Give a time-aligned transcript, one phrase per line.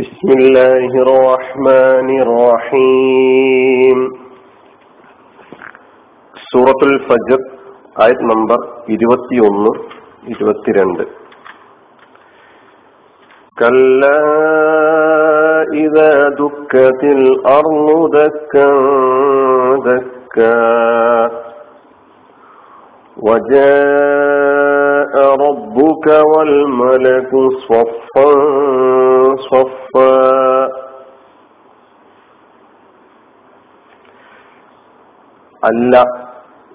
[0.00, 3.98] بسم الله الرحمن الرحيم.
[6.52, 7.40] سورة الفجر
[8.04, 9.74] آية نمبر 21
[10.28, 11.06] 22
[13.58, 14.20] كلا
[15.84, 18.70] إذا دكت الأرض دكا
[19.88, 20.60] دكا.
[23.28, 25.14] وجاء
[25.44, 27.32] ربك والملك
[27.68, 28.28] صفا
[29.50, 29.79] صفا.
[35.64, 36.02] അല്ല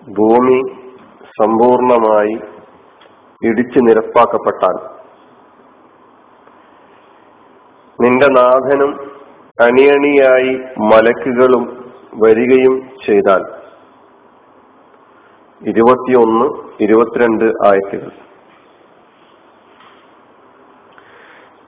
[0.10, 0.60] ഭൂമി
[1.40, 2.36] സമ്പൂർണമായി
[3.42, 4.76] ഇടിച്ചു നിരപ്പാക്കപ്പെട്ടാൽ.
[8.00, 8.92] നിന്റെ നാഥനും
[9.62, 11.66] അണിയണിയായി മലക്കുകളും
[12.24, 12.76] വരികയും
[13.06, 13.44] ചെയ്താൽ.
[15.62, 16.48] ഇരുപത്തിയൊന്ന്
[16.84, 18.12] ഇരുപത്തിരണ്ട് ആയത്തുകൾ.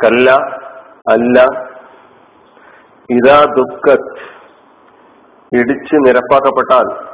[0.03, 0.31] കല്ല
[1.11, 1.37] അല്ല
[3.09, 4.36] ഇതാ ദുഃഖത്ത്
[5.53, 7.05] ഇടിച്ച് നിരപ്പാക്കപ്പെട്ടാൽ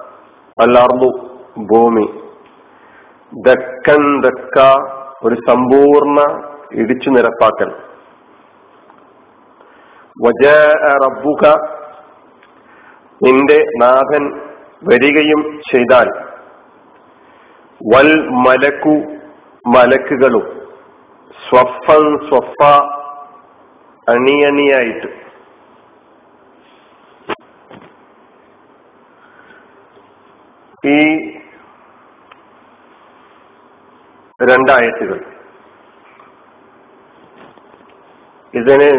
[0.61, 1.29] അല്ലാർന്നു
[1.65, 2.23] ഭൂമി.
[3.33, 4.59] ദക്കൻ ദക്ക
[5.23, 7.71] ഒരു സമ്പൂർണ ഇടിച്ചു നിരപ്പാക്കൽ.
[10.25, 10.47] വജ
[11.05, 11.47] റബ്ബുക
[13.23, 14.41] നിന്റെ നാഥൻ
[14.83, 16.09] വരികയും ചെയ്താൽ.
[17.95, 19.17] വൽ മലക്കു
[19.67, 20.67] മലക്കുകളും
[21.49, 22.65] സ്വഫൻ സ്വഫ
[24.09, 25.22] അണിയണിയായിട്ട്.
[30.83, 30.97] ഈ
[34.39, 35.19] രണ്ടായത്തുകൾ.
[38.53, 38.89] ഇതിന്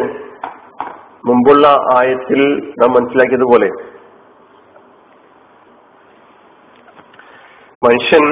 [1.29, 3.69] മുമ്പുള്ള ആയത്തിൽ നാം മനസ്സിലാക്കിയതുപോലെ
[7.87, 8.25] മനുഷ്യൻ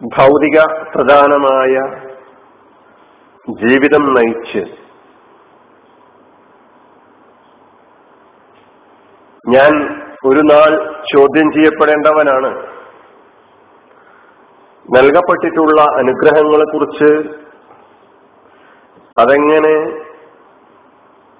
[0.00, 0.58] ഭൗതിക
[0.94, 1.74] പ്രധാനമായ
[3.62, 4.62] ജീവിതം നയിച്ച്
[9.48, 9.72] ഞാൻ
[10.26, 10.70] ഒരു നാൾ
[11.14, 12.50] ചോദ്യം ചെയ്യപ്പെടേണ്ടവനാണ്.
[14.96, 17.10] നൽകപ്പെട്ടിട്ടുള്ള അനുഗ്രഹങ്ങളെ കുറിച്ച്
[19.20, 19.74] അതെങ്ങനെ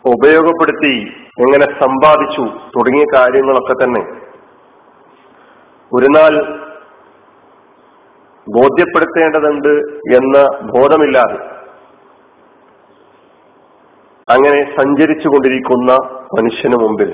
[0.04, 0.94] ഉപയോഗപ്പെടുത്തി
[1.40, 2.44] എങ്ങനെ സമ്പാദിച്ചു
[2.76, 4.02] തുടങ്ങിയ കാര്യങ്ങളൊക്കെ തന്നെ.
[5.92, 6.32] ഒരു നാൾ
[8.56, 9.74] ബോധ്യപ്പെടുത്തേണ്ടതുണ്ട്
[10.16, 11.38] എന്ന ബോധമില്ലാതെ
[14.28, 15.92] അങ്ങനെ സഞ്ചരിച്ചു കൊണ്ടിരിക്കുന്ന
[16.38, 17.10] മനുഷ്യന് മുമ്പിൽ.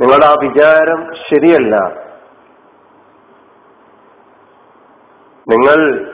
[0.00, 1.76] നിങ്ങളുടെ ആ വിചാരം ശരിയല്ല.
[5.48, 6.04] നിങ്ങൾ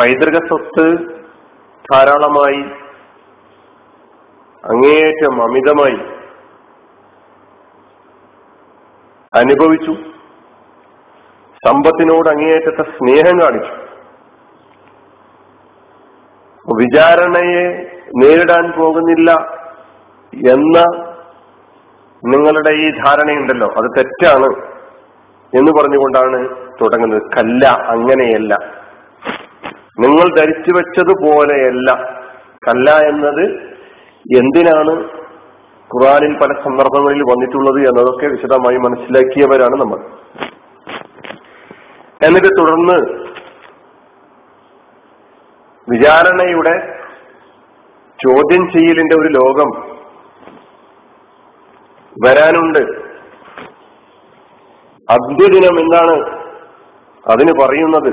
[0.00, 0.98] പൈതൃക സ്വത്ത്
[1.92, 2.62] ധാരാളമായി
[4.64, 6.20] അങ്ങേയറ്റം അമിതമായി
[9.34, 9.92] അനുഭവിച്ചു.
[11.66, 13.74] സമ്പത്തിനോട് അങ്ങേയറ്റത്തെ സ്നേഹം കാണിച്ചു.
[16.72, 17.68] വിചാരണയെ
[18.16, 19.32] നേരിടാൻ പോകുന്നില്ല
[20.52, 21.09] എന്ന
[22.22, 24.48] നിങ്ങളുടെ ഈ ധാരണയുണ്ടല്ലോ അത് തെറ്റാണ്
[25.52, 26.48] എന്ന് പറഞ്ഞുകൊണ്ടാണ്
[26.80, 27.22] തുടങ്ങുന്നത്.
[27.38, 28.54] കല്ല അങ്ങനെയല്ല.
[29.98, 31.90] നിങ്ങൾ ധരിച്ചു വെച്ചതുപോലെയല്ല
[32.68, 33.44] കല്ല എന്നത്
[34.38, 34.92] എന്തിനാണ്
[35.90, 39.98] ഖുറാനിൽ പല സന്ദർഭങ്ങളിൽ വന്നിട്ടുള്ളത് എന്നതൊക്കെ വിശദമായി മനസ്സിലാക്കിയവരാണ് നമ്മൾ.
[42.26, 42.96] എന്നിട്ട് തുടർന്ന്
[45.88, 46.74] വിചാരണയുടെ
[48.18, 49.89] ചോദ്യം ചെയ്യലിന്റെ ഒരു ലോകം
[52.24, 52.78] വരാനുണ്ട്.
[55.10, 56.16] അന്ത്യദിനം എന്നാണ്
[57.28, 58.10] അതിന് പറയുന്നത്.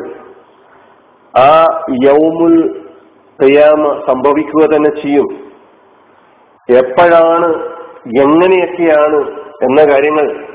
[1.37, 1.49] ആ
[2.03, 2.85] യൗമുൽ
[3.41, 5.27] തയ്യാമ സംഭവിക്കുക തന്നെ ചെയ്യും.
[6.69, 7.49] എപ്പോഴാണ്
[8.21, 9.19] എങ്ങനെയൊക്കെയാണ്
[9.63, 10.47] എന്ന കാര്യങ്ങൾ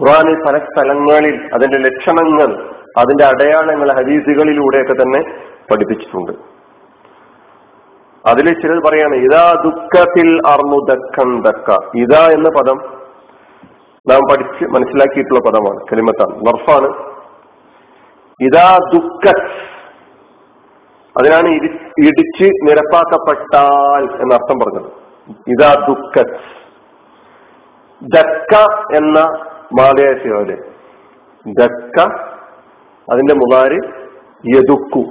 [0.00, 5.20] ഖുറാനിൽ പല സ്ഥലങ്ങളിൽ അതിന്റെ ലക്ഷണങ്ങൾ അതിന്റെ അടയാളങ്ങൾ ഹദീസുകളിലൂടെയൊക്കെ തന്നെ
[5.70, 6.53] പഠിപ്പിച്ചിട്ടുണ്ട്.
[8.30, 11.78] അതിൽ ചിലർ പറയാണ് ഇതാ ദുഃഖത്തിൽ അർന്നു ദക്കൻ ദക്ക.
[11.96, 12.78] ഇതാ എന്ന പദം
[14.10, 16.90] നാം പഠിച്ച് മനസ്സിലാക്കിയിട്ടുള്ള പദമാണ് കലിമത്താണ് വർഫാണ്.
[18.40, 19.24] ഇതാ ദുഃഖ
[21.18, 21.48] അതിനാണ്
[22.06, 24.90] ഇടിച്ച് നിരപ്പാക്കപ്പെട്ടാൽ എന്നർത്ഥം പറഞ്ഞത്.
[25.48, 26.16] ഇതാ ദുഃഖ
[28.02, 28.54] ദക്ക
[28.96, 29.18] എന്ന
[29.80, 30.50] മാതയാശയോൽ
[31.46, 31.98] ദക്ക
[33.12, 33.78] അതിന്റെ മുതാര്
[34.56, 35.02] യദുക്കു.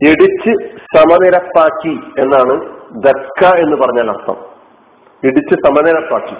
[0.00, 0.52] ഇടിച്ച്
[0.96, 2.54] സമനിരപ്പാക്കി എന്നാണ്
[2.96, 4.36] ദക്ക എന്ന് പറഞ്ഞാൽ അർത്ഥം.
[5.22, 6.36] ഇടിച്ച് സമനിരപ്പാക്കി.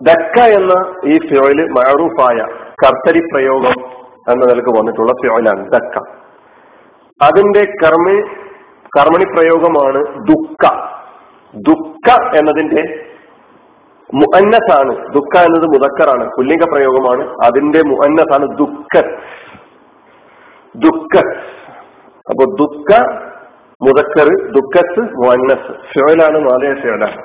[0.00, 0.74] ദക്ക എന്ന
[1.04, 2.38] ഈ ഫ്യോയിൽ മഴറൂഫായ
[2.84, 3.76] കർത്തരി പ്രയോഗം
[4.32, 5.96] എന്ന നിലയ്ക്ക് വന്നിട്ടുള്ള ഫ്യോയിലാണ് ദക്ക.
[7.20, 8.16] അതിന്റെ കർമ്മി
[8.98, 10.62] കർമ്മണി പ്രയോഗമാണ് ദുഃഖ
[11.54, 12.82] ദുഃഖ എന്നതിന്റെ
[14.10, 19.02] മുഅന്നസാണ് ദുഃഖ എന്നത് മുതക്കറാണ് പുല്ലിംഗ പ്രയോഗമാണ് അതിന്റെ മുഅന്നസാണ് ദുഃഖ
[20.74, 21.14] ദുഃഖ
[22.30, 22.90] അപ്പൊ ദുഃഖ
[23.80, 27.18] മുതക്കർ ദുഃഖത്ത് മുന്നസ് ഫ്യോലാണ് മാതയ ഫിയോലാണ്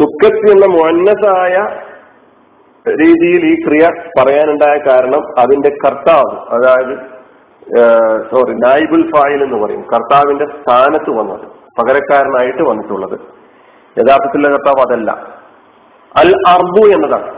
[0.00, 1.54] ദുഃഖത്ത് എന്ന മുന്നസായ
[3.00, 3.86] രീതിയിൽ ഈ ക്രിയ
[4.18, 6.94] പറയാനുണ്ടായ കാരണം അതിന്റെ കർത്താവ് അതായത്
[8.30, 9.82] സോറി നായിബുൽ ഫായിൽ എന്ന് പറയും.
[9.82, 11.46] കർത്താവിന്റെ സ്ഥാനത്ത് വന്നത്
[11.78, 13.16] പകരക്കാരനായിട്ട് വന്നിട്ടുള്ളത്.
[13.96, 15.10] യഥാർത്ഥത്തിലുള്ള കർത്താവ് അതല്ല.
[16.16, 17.30] അൽ അർബു എന്നതാണ്.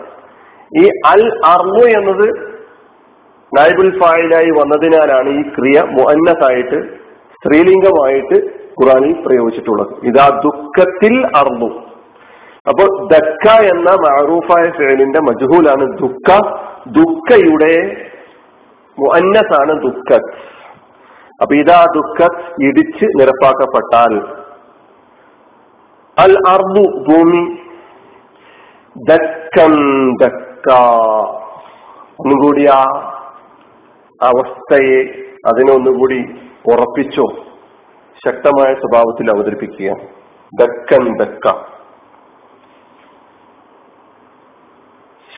[0.80, 2.49] ഈ അൽ അർബു എന്നത്
[3.56, 6.78] നായിബുൽ ഫായിലായി വന്നതിനാലാണ് ഈ ക്രിയ മുഅന്നസായിട്ട്
[7.36, 8.36] സ്ത്രീലിംഗമായിട്ട്
[8.80, 9.92] ഖുറാനിൽ പ്രയോഗിച്ചിട്ടുള്ളത്.
[10.10, 11.70] ഇതാ ദുഃഖത്തിൽ അർന്നു.
[12.66, 16.28] അപ്പോൾ ദക്ക എന്ന മാറൂഫായ ഫേലിന്റെ മജുഹൂലാണ് ദുഃഖ.
[16.98, 17.74] ദുഃഖയുടെ
[18.98, 20.32] മുഅന്നസാണ് ദുഃഖത്ത്
[21.42, 24.14] അപ്പൊ ഇതാ ദുഃഖത്ത് ഇടിച്ച് നിരപ്പാക്കപ്പെട്ടാൽ
[26.16, 27.44] അൽ അർബു ഭൂമി
[28.96, 29.74] ദക്കം
[30.22, 30.68] ദക്ക.
[32.20, 32.78] ഒന്നുകൂടിയാ
[34.22, 36.18] അവസ്ഥയെ അതിനൊന്നുകൂടി
[36.72, 37.24] ഉറപ്പിച്ചോ
[38.26, 39.92] ശക്തമായ സ്വഭാവത്തിൽ അവതരിപ്പിക്കുക.
[40.60, 41.48] ദക്കൻ ദക്ക.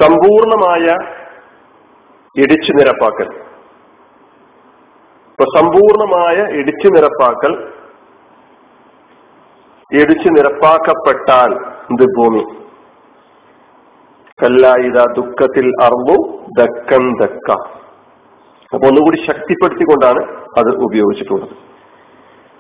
[0.02, 0.96] സമ്പൂർണമായ
[2.43, 3.29] ഇടിച്ചു നിരപ്പാക്കൽ.
[5.31, 7.73] ഇപ്പൊ സമ്പൂർണമായ ഇടിച്ചു നിരപ്പാക്കൽ
[10.02, 11.55] ഇടിച്ചു നിരപ്പാക്കപ്പെട്ടാൽ
[11.90, 12.44] ഇത് ഭൂമി?
[14.43, 17.81] കല്ലായിത ദുഃഖത്തിൽ അർവു ദക്കൻ ദക്ക.
[18.74, 20.20] അപ്പൊ ഒന്നുകൂടി ശക്തിപ്പെടുത്തിക്കൊണ്ടാണ്
[20.58, 21.54] അത് ഉപയോഗിച്ചിട്ടുള്ളത്.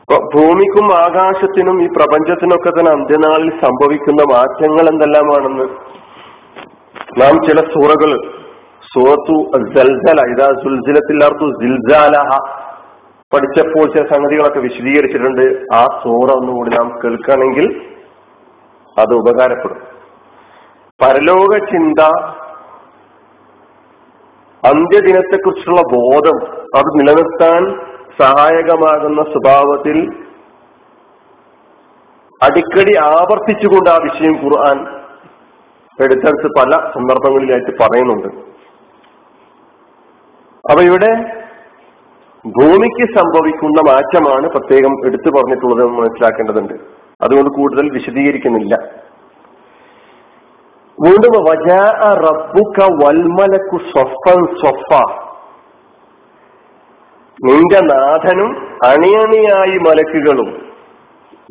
[0.02, 5.66] അപ്പൊ ഭൂമിക്കും ആകാശത്തിനും ഈ പ്രപഞ്ചത്തിനൊക്കെ തന്നെ അന്ത്യനാളിൽ സംഭവിക്കുന്ന മാറ്റങ്ങൾ എന്തെല്ലാമാണെന്ന്
[7.20, 8.10] നാം ചില സൂറകൾ
[8.92, 9.36] സൂറത്തു
[9.74, 10.20] ജൽജല
[10.62, 12.30] സുൽജിലത്തില്ലാർത്തു ജിൽജാലഹ
[13.32, 15.44] പഠിച്ചപ്പോൾ ചില സംഗതികളൊക്കെ വിശദീകരിച്ചിട്ടുണ്ട്.
[15.74, 17.66] ആ സൂറ ഒന്നുകൂടി നാം കേൾക്കുകയാണെങ്കിൽ
[18.96, 19.80] അത് ഉപകാരപ്പെടും.
[21.00, 22.00] പരലോക ചിന്ത
[24.66, 26.36] അന്ത്യദിനത്തെക്കുറിച്ചുള്ള ബോധം
[26.76, 27.62] അത് നിലനിർത്താൻ
[28.22, 29.98] സഹായകമാകുന്ന സ്വഭാവത്തിൽ
[32.42, 34.78] അടിക്കടി ആവർത്തിച്ചുകൊണ്ട് ആ വിഷയം ഖുർആൻ
[36.04, 38.28] എടുത്തെടുത്ത് പല സന്ദർഭങ്ങളിലായിട്ട് പറയുന്നുണ്ട്.
[40.70, 41.42] അപ്പൊ ഇവിടെ
[42.46, 46.74] ഭൂമിക്ക് സംഭവിക്കുന്ന മാറ്റമാണ് പ്രത്യേകം എടുത്തു പറഞ്ഞിട്ടുള്ളത് മനസ്സിലാക്കേണ്ടതുണ്ട്.
[47.22, 49.01] അതുകൊണ്ട് കൂടുതൽ വിശദീകരിക്കുന്നില്ല.
[51.04, 51.32] വീണ്ടും
[52.24, 53.76] റബ്ബുക വൽമലക്കു
[57.46, 58.50] നിന്റെ നാഥനും
[58.86, 60.50] അണിയണിയായി മലക്കുകളും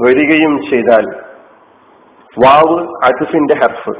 [0.01, 1.07] വരികയും ചെയ്താൽ
[2.43, 2.77] വാവ്
[3.07, 3.95] അജുഫിന്റെ ഹർഫ്.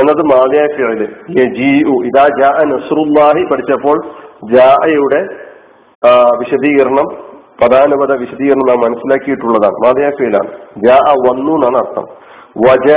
[0.00, 0.66] എന്നത് മാതയായ
[3.50, 3.98] പഠിച്ചപ്പോൾ
[4.52, 5.20] ജായുടെ
[6.40, 7.06] വിശദീകരണം
[7.60, 9.76] പദാനുപത വിശദീകരണം നാം മനസ്സിലാക്കിയിട്ടുള്ളതാണ്.
[9.86, 10.50] മാതയായ ഫിയലാണ്
[10.86, 12.06] ജാ വന്നു എന്നാണ് അർത്ഥം.
[12.56, 12.92] വജ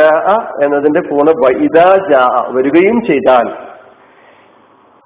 [0.63, 1.31] എന്നതിന്റെ പൂണ്
[2.11, 3.47] ജാ വരികയും ചെയ്താൽ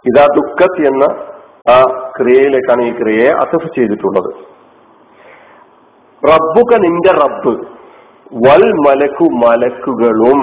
[0.10, 1.04] ഇതാ ദുഃഖത്ത് എന്ന
[1.72, 4.34] ആ ക്രിയയിലേക്കാണ് ഈ ക്രിയയെ അസഫ് ചെയ്തിട്ടുള്ളത്.
[6.32, 7.54] റബ്ബുക നിന്റെ റബ്ബ്
[8.48, 10.42] വൽ മലക്കു മലക്കുകളും.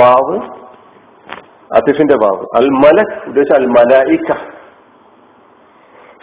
[0.00, 0.36] വാവ്
[1.76, 2.44] അസിഫിന്റെ വാവ്.
[2.56, 4.32] അൽ മലക് ഉദ്ദേശിച്ച അൽ മലായിക്ക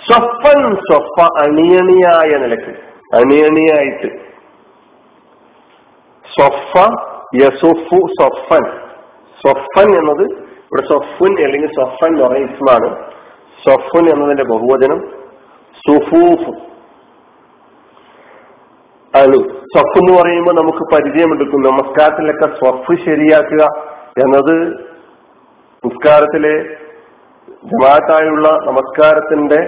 [0.07, 2.73] സ്വഫൻ സ്വഫ അണിയണിയായ നിലയ്ക്ക്
[3.15, 4.22] അണിയണിയായിട്ട്.
[6.31, 6.91] സ്വഫ
[7.35, 8.63] യസുഫു സൊഫൻ.
[9.47, 10.23] സൊഫൻ എന്നത്
[10.63, 12.95] ഇവിടെ സൊഫുൻ അല്ലെങ്കിൽ സൊഫൻ എന്ന് പറയുന്ന ഇസ്മാണ്.
[13.67, 15.23] സൊഫുൻ എന്നതിന്റെ ബഹുവചനം
[15.87, 16.73] സുഫൂഫ്.
[19.13, 23.63] ആണ് സ്വഫ് എന്ന് പറയുമ്പോൾ നമുക്ക് പരിചയമെടുക്കും നമസ്കാരത്തിലൊക്കെ സ്വഫ് ശരിയാക്കുക
[24.23, 24.55] എന്നത്
[25.85, 26.83] നിസ്കാരത്തിലെ
[27.63, 29.59] ജമാഅത്തായുള്ള നമസ്കാരത്തിന്റെ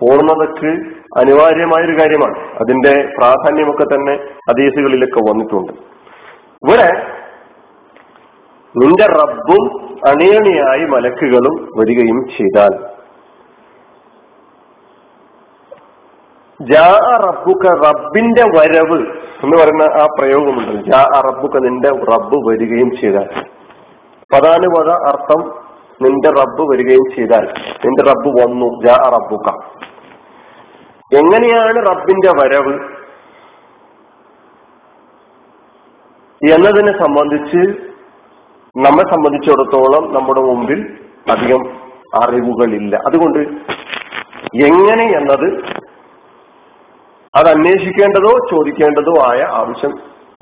[0.00, 0.70] പൂർണതയ്ക്ക്
[1.18, 2.60] അനിവാര്യമായൊരു കാര്യമാണ്.
[2.60, 4.14] അതിന്റെ പ്രാധാന്യമൊക്കെ തന്നെ
[4.50, 5.72] ഹദീസുകളിലൊക്കെ വന്നിട്ടുണ്ട്.
[6.64, 7.06] ഇവിടെ
[8.76, 13.00] നിന്റെ റബ്ബും അണിയണിയായി മലക്കുകളും വരികയും ചെയ്താൽ
[16.62, 18.98] ജാ റബ്ബുക്ക റബ്ബിന്റെ വരവ്
[19.44, 20.90] എന്ന് പറയുന്ന ആ പ്രയോഗമുണ്ട്.
[20.90, 23.28] ജാ റബ്ബുക്ക നിന്റെ റബ്ബ് വരികയും ചെയ്താൽ.
[24.32, 25.40] പദാനുപത അർത്ഥം
[26.02, 27.44] നിന്റെ റബ്ബ് വരികയും ചെയ്താൽ
[27.86, 29.59] നിന്റെ റബ്ബ് വന്നു ജാ റബ്ബുക്ക
[31.12, 32.74] എങ്ങനെയാണ് റബ്ബിന്റെ വരവ്
[36.40, 37.62] എന്നതിനെ സംബന്ധിച്ച്
[38.76, 40.80] നമ്മെ സംബന്ധിച്ചിടത്തോളം നമ്മുടെ മുമ്പിൽ
[41.30, 41.62] അധികം
[42.22, 42.96] അറിവുകളില്ല.
[43.06, 43.38] അതുകൊണ്ട്
[44.66, 45.48] എങ്ങനെ എന്നത്
[47.34, 49.92] അത് അന്വേഷിക്കേണ്ടതോ ചോദിക്കേണ്ടതോ ആയ ആവശ്യം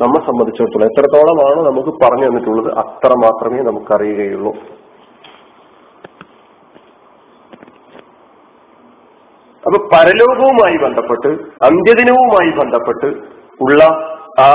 [0.03, 4.53] നമ്മെ സംബന്ധിച്ചിടത്തോളം എത്രത്തോളമാണ് നമുക്ക് പറഞ്ഞു തന്നിട്ടുള്ളത് അത്ര മാത്രമേ നമുക്കറിയുകയുള്ളൂ.
[9.69, 11.29] അപ്പൊ പരലോകവുമായി ബന്ധപ്പെട്ട്
[11.65, 13.09] അന്ത്യദിനവുമായി ബന്ധപ്പെട്ട്
[13.61, 13.85] ഉള്ള
[14.41, 14.51] ആ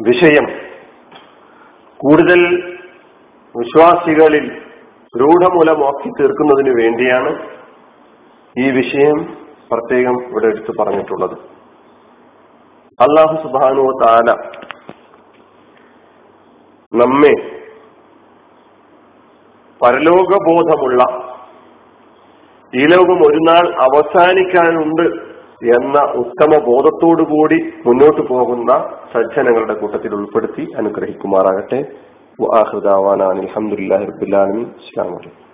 [0.00, 0.46] വിഷയം
[2.00, 2.40] കൂടുതൽ
[3.54, 4.46] വിശ്വാസികളിൽ
[5.20, 7.30] രൂഢമൂലമാക്കി തീർക്കുന്നതിന് വേണ്ടിയാണ്
[8.56, 9.18] ഈ വിഷയം
[9.72, 11.36] പ്രത്യേകം ഇവിടെ എടുത്തു പറഞ്ഞിട്ടുള്ളത്.
[13.00, 14.30] അള്ളാഹു സുബാനു താല
[16.92, 17.34] നമ്മെ
[19.82, 21.27] പരലോകബോധമുള്ള
[22.72, 25.06] ഈ ലോകം ഒരു നാൾ അവസാനിക്കാനുണ്ട്
[25.76, 28.72] എന്ന ഉത്തമ ബോധത്തോടുകൂടി മുന്നോട്ട് പോകുന്ന
[29.14, 31.80] സജ്ജനങ്ങളുടെ കൂട്ടത്തിൽ ഉൾപ്പെടുത്തി അനുഗ്രഹിക്കുമാറാകട്ടെ.
[33.30, 35.47] അലഹമുല്ലാ റബുല്ലാലമി ഇസ്ലാം വലൈക്കും